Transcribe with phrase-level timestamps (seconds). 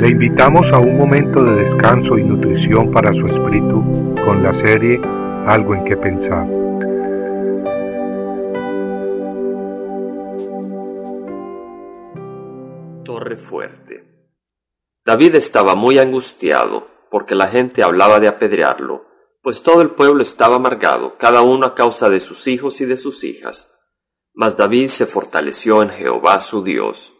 [0.00, 4.98] Le invitamos a un momento de descanso y nutrición para su espíritu con la serie
[5.46, 6.46] Algo en que pensar.
[13.04, 14.30] Torre fuerte.
[15.04, 19.04] David estaba muy angustiado porque la gente hablaba de apedrearlo,
[19.42, 22.96] pues todo el pueblo estaba amargado, cada uno a causa de sus hijos y de
[22.96, 23.70] sus hijas.
[24.32, 27.12] Mas David se fortaleció en Jehová su Dios.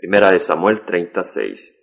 [0.00, 1.79] Primera de Samuel 36.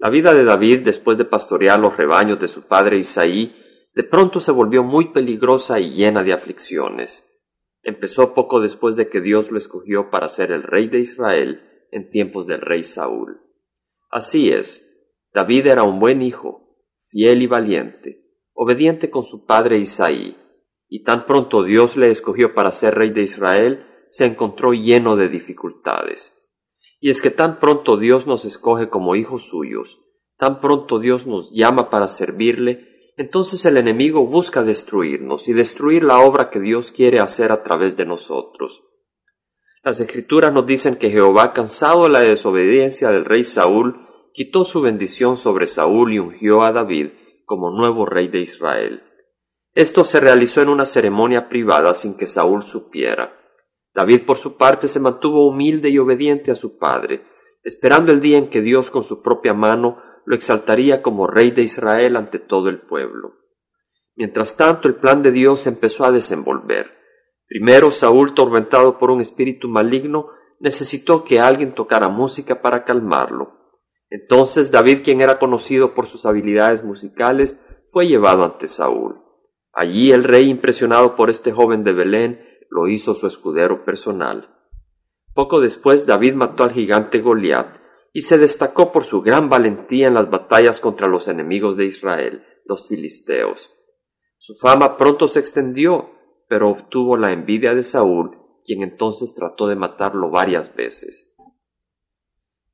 [0.00, 3.54] La vida de David después de pastorear los rebaños de su padre Isaí
[3.94, 7.28] de pronto se volvió muy peligrosa y llena de aflicciones.
[7.82, 12.08] Empezó poco después de que Dios lo escogió para ser el rey de Israel en
[12.08, 13.42] tiempos del rey Saúl.
[14.10, 14.86] Así es,
[15.34, 16.78] David era un buen hijo,
[17.10, 18.24] fiel y valiente,
[18.54, 20.34] obediente con su padre Isaí,
[20.88, 25.28] y tan pronto Dios le escogió para ser rey de Israel, se encontró lleno de
[25.28, 26.39] dificultades.
[27.00, 29.98] Y es que tan pronto Dios nos escoge como hijos suyos,
[30.36, 36.20] tan pronto Dios nos llama para servirle, entonces el enemigo busca destruirnos y destruir la
[36.20, 38.82] obra que Dios quiere hacer a través de nosotros.
[39.82, 44.82] Las escrituras nos dicen que Jehová, cansado de la desobediencia del rey Saúl, quitó su
[44.82, 47.12] bendición sobre Saúl y ungió a David
[47.46, 49.02] como nuevo rey de Israel.
[49.74, 53.39] Esto se realizó en una ceremonia privada sin que Saúl supiera.
[53.94, 57.24] David por su parte se mantuvo humilde y obediente a su padre,
[57.62, 61.62] esperando el día en que Dios con su propia mano lo exaltaría como rey de
[61.62, 63.34] Israel ante todo el pueblo.
[64.14, 66.86] Mientras tanto el plan de Dios empezó a desenvolver.
[67.46, 70.28] Primero Saúl, tormentado por un espíritu maligno,
[70.60, 73.56] necesitó que alguien tocara música para calmarlo.
[74.08, 79.20] Entonces David, quien era conocido por sus habilidades musicales, fue llevado ante Saúl.
[79.72, 84.56] Allí el rey, impresionado por este joven de Belén, lo hizo su escudero personal.
[85.34, 87.76] Poco después David mató al gigante Goliat
[88.12, 92.44] y se destacó por su gran valentía en las batallas contra los enemigos de Israel,
[92.64, 93.70] los filisteos.
[94.38, 96.10] Su fama pronto se extendió,
[96.48, 101.36] pero obtuvo la envidia de Saúl, quien entonces trató de matarlo varias veces.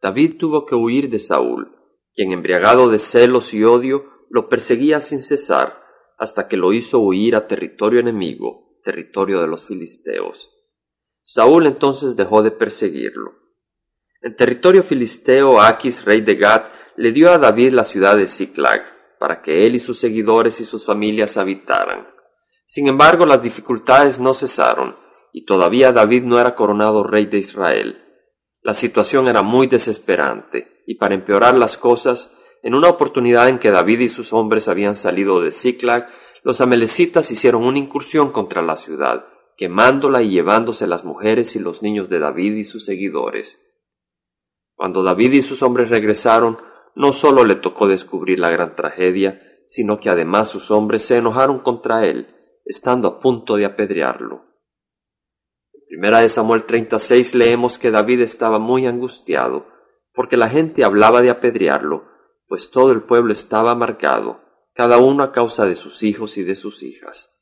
[0.00, 1.74] David tuvo que huir de Saúl,
[2.14, 5.82] quien embriagado de celos y odio lo perseguía sin cesar,
[6.18, 10.48] hasta que lo hizo huir a territorio enemigo, territorio de los filisteos.
[11.24, 13.34] Saúl entonces dejó de perseguirlo.
[14.22, 16.66] En territorio filisteo, Aquis, rey de Gad,
[16.96, 18.84] le dio a David la ciudad de Ziklag,
[19.18, 22.06] para que él y sus seguidores y sus familias habitaran.
[22.64, 24.96] Sin embargo, las dificultades no cesaron,
[25.32, 28.04] y todavía David no era coronado rey de Israel.
[28.62, 32.32] La situación era muy desesperante, y para empeorar las cosas,
[32.62, 36.08] en una oportunidad en que David y sus hombres habían salido de Ziklag,
[36.46, 39.26] los amelecitas hicieron una incursión contra la ciudad,
[39.56, 43.60] quemándola y llevándose las mujeres y los niños de David y sus seguidores.
[44.76, 46.56] Cuando David y sus hombres regresaron,
[46.94, 51.58] no sólo le tocó descubrir la gran tragedia, sino que además sus hombres se enojaron
[51.58, 52.28] contra él,
[52.64, 54.44] estando a punto de apedrearlo.
[55.72, 59.66] En primera de Samuel 36 leemos que David estaba muy angustiado,
[60.14, 62.04] porque la gente hablaba de apedrearlo,
[62.46, 64.45] pues todo el pueblo estaba amargado,
[64.76, 67.34] cada uno a causa de sus hijos y de sus hijas.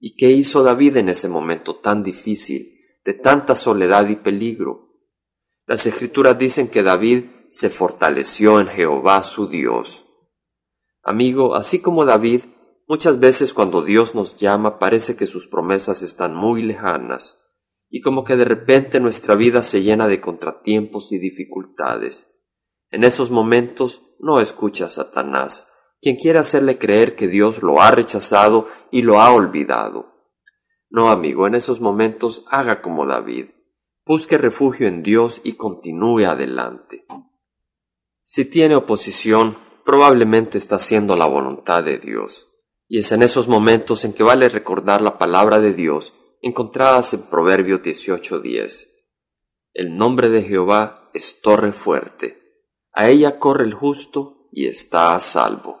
[0.00, 4.88] ¿Y qué hizo David en ese momento tan difícil, de tanta soledad y peligro?
[5.66, 10.04] Las escrituras dicen que David se fortaleció en Jehová su Dios.
[11.04, 12.42] Amigo, así como David,
[12.88, 17.40] muchas veces cuando Dios nos llama parece que sus promesas están muy lejanas,
[17.88, 22.34] y como que de repente nuestra vida se llena de contratiempos y dificultades.
[22.90, 25.71] En esos momentos no escucha a Satanás,
[26.02, 30.12] quien quiere hacerle creer que Dios lo ha rechazado y lo ha olvidado.
[30.90, 33.46] No, amigo, en esos momentos haga como David.
[34.04, 37.06] Busque refugio en Dios y continúe adelante.
[38.24, 42.48] Si tiene oposición, probablemente está haciendo la voluntad de Dios.
[42.88, 47.22] Y es en esos momentos en que vale recordar la palabra de Dios encontradas en
[47.30, 48.88] Proverbio 18:10.
[49.72, 52.42] El nombre de Jehová es torre fuerte.
[52.92, 55.80] A ella corre el justo y está a salvo.